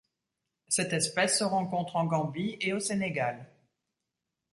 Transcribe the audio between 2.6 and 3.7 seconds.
au Sénégal.